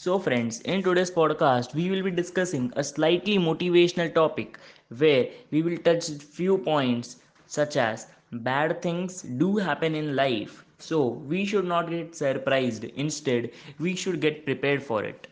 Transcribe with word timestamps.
So, 0.00 0.18
friends, 0.18 0.60
in 0.62 0.82
today's 0.82 1.10
podcast, 1.10 1.74
we 1.74 1.90
will 1.90 2.02
be 2.02 2.10
discussing 2.10 2.72
a 2.76 2.82
slightly 2.82 3.36
motivational 3.38 4.14
topic 4.14 4.58
where 4.96 5.28
we 5.50 5.62
will 5.62 5.76
touch 5.76 6.08
few 6.08 6.58
points 6.58 7.16
such 7.46 7.76
as 7.76 8.06
bad 8.32 8.80
things 8.82 9.22
do 9.22 9.58
happen 9.58 9.94
in 9.94 10.16
life. 10.16 10.64
So, 10.78 11.06
we 11.06 11.44
should 11.44 11.66
not 11.66 11.90
get 11.90 12.14
surprised. 12.14 12.84
Instead, 12.84 13.50
we 13.78 13.94
should 13.94 14.20
get 14.20 14.46
prepared 14.46 14.82
for 14.82 15.04
it. 15.04 15.28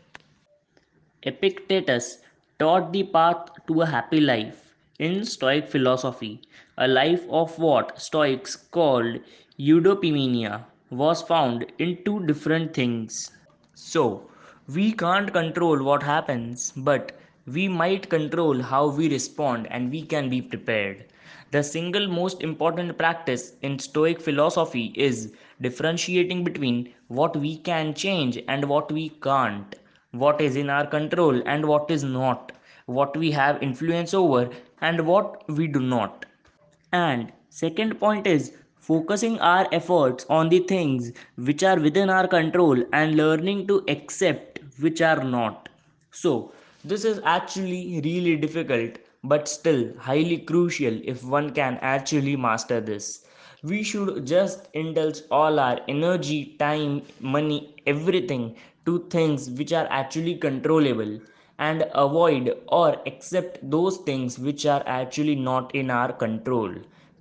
Epictetus 1.23 2.19
taught 2.59 2.91
the 2.93 3.03
path 3.03 3.49
to 3.67 3.81
a 3.81 3.85
happy 3.85 4.19
life 4.21 4.75
in 4.99 5.25
Stoic 5.25 5.67
philosophy. 5.67 6.41
A 6.77 6.87
life 6.87 7.25
of 7.29 7.57
what 7.57 8.01
Stoics 8.01 8.55
called 8.55 9.19
eudaimonia 9.59 10.65
was 10.89 11.21
found 11.21 11.71
in 11.79 12.03
two 12.03 12.25
different 12.25 12.73
things. 12.73 13.31
So, 13.75 14.28
we 14.73 14.93
can't 14.93 15.33
control 15.33 15.83
what 15.83 16.03
happens, 16.03 16.71
but 16.77 17.11
we 17.45 17.67
might 17.67 18.09
control 18.09 18.61
how 18.61 18.87
we 18.87 19.09
respond 19.09 19.67
and 19.71 19.91
we 19.91 20.01
can 20.03 20.29
be 20.29 20.41
prepared. 20.41 21.05
The 21.51 21.63
single 21.63 22.07
most 22.07 22.41
important 22.41 22.97
practice 22.97 23.53
in 23.61 23.79
Stoic 23.79 24.21
philosophy 24.21 24.93
is 24.95 25.33
differentiating 25.61 26.43
between 26.43 26.93
what 27.07 27.35
we 27.35 27.57
can 27.57 27.93
change 27.93 28.39
and 28.47 28.65
what 28.69 28.91
we 28.91 29.09
can't 29.09 29.75
what 30.11 30.41
is 30.41 30.55
in 30.55 30.69
our 30.69 30.85
control 30.87 31.41
and 31.45 31.65
what 31.65 31.89
is 31.91 32.03
not, 32.03 32.51
what 32.85 33.15
we 33.15 33.31
have 33.31 33.61
influence 33.61 34.13
over 34.13 34.49
and 34.81 35.05
what 35.05 35.47
we 35.49 35.67
do 35.67 35.79
not. 35.79 36.25
And 36.91 37.31
second 37.49 37.99
point 37.99 38.27
is 38.27 38.53
focusing 38.77 39.39
our 39.39 39.67
efforts 39.71 40.25
on 40.29 40.49
the 40.49 40.59
things 40.59 41.11
which 41.35 41.63
are 41.63 41.79
within 41.79 42.09
our 42.09 42.27
control 42.27 42.83
and 42.93 43.15
learning 43.17 43.67
to 43.67 43.83
accept 43.87 44.58
which 44.79 45.01
are 45.01 45.23
not. 45.23 45.69
So, 46.11 46.53
this 46.83 47.03
is 47.05 47.19
actually 47.25 48.01
really 48.03 48.35
difficult 48.37 48.97
but 49.23 49.47
still 49.47 49.93
highly 49.97 50.37
crucial 50.37 50.99
if 51.03 51.23
one 51.23 51.51
can 51.51 51.77
actually 51.81 52.35
master 52.35 52.79
this. 52.79 53.25
We 53.63 53.83
should 53.83 54.25
just 54.25 54.69
indulge 54.73 55.21
all 55.31 55.59
our 55.59 55.79
energy, 55.87 56.55
time, 56.59 57.03
money, 57.19 57.75
everything 57.85 58.55
to 58.85 58.99
things 59.09 59.49
which 59.49 59.73
are 59.73 59.87
actually 59.89 60.35
controllable 60.35 61.19
and 61.57 61.85
avoid 61.93 62.57
or 62.67 62.97
accept 63.05 63.59
those 63.69 63.97
things 63.97 64.39
which 64.39 64.65
are 64.65 64.83
actually 64.85 65.35
not 65.35 65.75
in 65.75 65.89
our 65.91 66.13
control. 66.13 66.73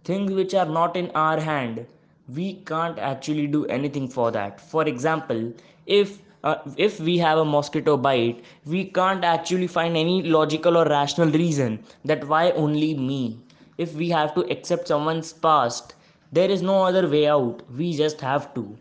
Things 0.05 0.33
which 0.33 0.55
are 0.55 0.67
not 0.67 0.97
in 0.97 1.11
our 1.15 1.41
hand, 1.41 1.87
we 2.35 2.55
can't 2.65 2.99
actually 2.99 3.47
do 3.47 3.67
anything 3.67 4.09
for 4.09 4.31
that. 4.31 4.61
For 4.61 4.87
example, 4.87 5.53
if 5.87 6.19
uh, 6.45 6.57
if 6.77 7.01
we 7.01 7.19
have 7.19 7.39
a 7.39 7.45
mosquito 7.45 7.97
bite, 7.97 8.45
we 8.65 8.85
can't 8.85 9.25
actually 9.25 9.67
find 9.67 9.97
any 9.97 10.23
logical 10.23 10.77
or 10.77 10.85
rational 10.87 11.31
reason 11.31 11.83
that 12.05 12.27
why 12.27 12.51
only 12.53 12.95
me. 12.95 13.41
If 13.77 13.95
we 13.95 14.09
have 14.11 14.35
to 14.35 14.51
accept 14.51 14.89
someone's 14.89 15.33
past, 15.33 15.95
there 16.33 16.51
is 16.51 16.63
no 16.63 16.83
other 16.85 17.09
way 17.09 17.29
out. 17.29 17.63
We 17.77 17.97
just 17.97 18.21
have 18.21 18.53
to. 18.55 18.77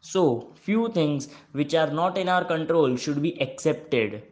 So, 0.00 0.48
few 0.54 0.88
things 0.90 1.28
which 1.52 1.74
are 1.74 1.90
not 1.90 2.16
in 2.18 2.28
our 2.28 2.44
control 2.44 2.96
should 2.96 3.20
be 3.22 3.40
accepted. 3.40 4.22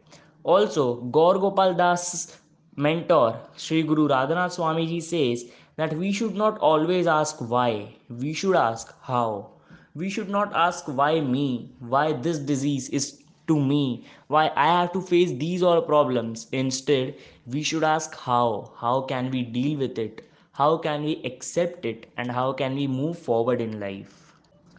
Also, 0.43 0.95
Gaur 1.17 1.37
Gopal 1.39 1.73
Das' 1.73 2.37
mentor, 2.75 3.39
Sri 3.55 3.83
Guru 3.83 4.07
Radhanath 4.07 4.55
Swamiji 4.57 5.01
says 5.01 5.45
that 5.75 5.93
we 5.95 6.11
should 6.11 6.35
not 6.35 6.57
always 6.59 7.07
ask 7.07 7.37
why, 7.39 7.95
we 8.09 8.33
should 8.33 8.55
ask 8.55 8.93
how. 9.01 9.51
We 9.97 10.11
should 10.11 10.29
not 10.29 10.53
ask 10.53 10.85
why 10.85 11.21
me, 11.21 11.71
why 11.79 12.13
this 12.13 12.37
disease 12.37 12.87
is 12.89 13.23
to 13.47 13.59
me, 13.59 14.05
why 14.27 14.51
I 14.55 14.67
have 14.67 14.91
to 14.93 15.01
face 15.01 15.31
these 15.31 15.63
all 15.63 15.81
problems. 15.81 16.45
Instead, 16.51 17.15
we 17.47 17.63
should 17.63 17.83
ask 17.83 18.15
how. 18.15 18.73
How 18.77 19.01
can 19.01 19.31
we 19.31 19.41
deal 19.41 19.79
with 19.79 19.97
it? 19.97 20.21
How 20.51 20.77
can 20.77 21.03
we 21.03 21.23
accept 21.23 21.83
it? 21.83 22.05
And 22.15 22.29
how 22.29 22.53
can 22.53 22.75
we 22.75 22.85
move 22.85 23.17
forward 23.17 23.59
in 23.59 23.79
life? 23.79 24.35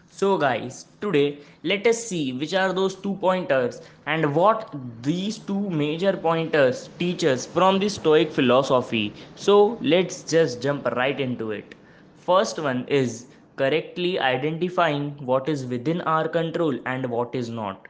So 0.08 0.38
guys, 0.38 0.86
today 1.00 1.38
let 1.64 1.84
us 1.88 2.04
see 2.04 2.32
which 2.32 2.54
are 2.54 2.72
those 2.72 2.94
two 2.94 3.14
pointers 3.16 3.80
and 4.06 4.34
what 4.36 4.72
these 5.02 5.38
two 5.38 5.68
major 5.70 6.16
pointers 6.16 6.90
teach 7.00 7.24
us 7.24 7.44
from 7.44 7.80
the 7.80 7.88
Stoic 7.88 8.30
philosophy. 8.30 9.12
So 9.34 9.78
let's 9.80 10.22
just 10.22 10.62
jump 10.62 10.86
right 10.94 11.18
into 11.18 11.50
it. 11.50 11.74
First 12.18 12.60
one 12.60 12.86
is 12.86 13.26
correctly 13.58 14.18
identifying 14.18 15.10
what 15.26 15.48
is 15.48 15.66
within 15.66 16.00
our 16.02 16.28
control 16.28 16.78
and 16.86 17.10
what 17.10 17.34
is 17.34 17.50
not. 17.50 17.88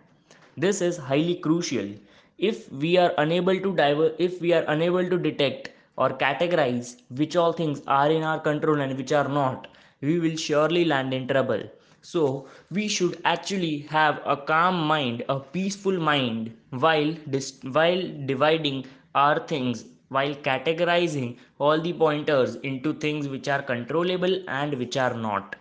This 0.56 0.81
is 0.81 0.97
highly 0.97 1.37
crucial. 1.37 1.89
If 2.39 2.73
we 2.73 2.97
are 2.97 3.12
unable 3.19 3.61
to 3.61 3.75
diver 3.77 4.12
if 4.19 4.41
we 4.41 4.53
are 4.53 4.65
unable 4.69 5.09
to 5.09 5.19
detect 5.19 5.71
or 5.97 6.11
categorize 6.11 6.97
which 7.11 7.37
all 7.37 7.53
things 7.53 7.83
are 7.87 8.11
in 8.11 8.23
our 8.23 8.41
control 8.41 8.81
and 8.81 8.97
which 8.97 9.12
are 9.12 9.29
not, 9.29 9.69
we 10.01 10.19
will 10.19 10.37
surely 10.37 10.84
land 10.84 11.15
in 11.15 11.29
trouble 11.29 11.62
so 12.03 12.49
we 12.71 12.89
should 12.89 13.21
actually 13.25 13.79
have 13.81 14.21
a 14.25 14.37
calm 14.37 14.87
mind, 14.87 15.25
a 15.29 15.39
peaceful 15.41 15.99
mind 15.99 16.56
while 16.71 17.15
dis- 17.31 17.61
while 17.62 18.03
dividing 18.27 18.85
our 19.15 19.39
things 19.47 19.85
while 20.08 20.34
categorizing 20.34 21.36
all 21.58 21.80
the 21.80 21.92
pointers 21.92 22.56
into 22.56 22.94
things 22.94 23.28
which 23.28 23.48
are 23.48 23.62
controllable 23.62 24.42
and 24.48 24.74
which 24.74 24.96
are 24.96 25.14
not. 25.14 25.56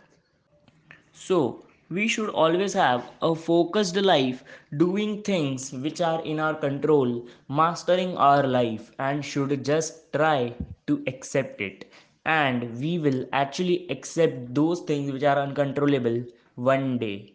So, 1.13 1.65
we 1.89 2.07
should 2.07 2.29
always 2.29 2.73
have 2.73 3.11
a 3.21 3.35
focused 3.35 3.95
life, 3.97 4.43
doing 4.77 5.21
things 5.23 5.71
which 5.73 6.01
are 6.01 6.23
in 6.23 6.39
our 6.39 6.53
control, 6.55 7.25
mastering 7.49 8.17
our 8.17 8.45
life, 8.47 8.91
and 8.99 9.23
should 9.23 9.63
just 9.65 10.11
try 10.13 10.53
to 10.87 11.03
accept 11.07 11.61
it. 11.61 11.91
And 12.25 12.79
we 12.79 12.99
will 12.99 13.25
actually 13.33 13.89
accept 13.89 14.53
those 14.53 14.81
things 14.81 15.11
which 15.11 15.23
are 15.23 15.37
uncontrollable 15.39 16.23
one 16.55 16.97
day. 16.97 17.33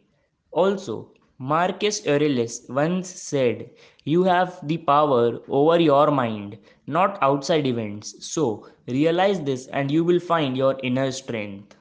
Also, 0.50 1.10
Marcus 1.42 2.06
Aurelius 2.06 2.66
once 2.69 3.08
said, 3.10 3.70
You 4.04 4.22
have 4.22 4.60
the 4.66 4.78
power 4.78 5.41
over 5.48 5.80
your 5.80 6.10
mind, 6.10 6.58
not 6.86 7.19
outside 7.20 7.66
events. 7.66 8.25
So, 8.25 8.69
realize 8.86 9.41
this 9.41 9.66
and 9.66 9.91
you 9.91 10.04
will 10.04 10.20
find 10.20 10.56
your 10.56 10.78
inner 10.84 11.10
strength. 11.10 11.75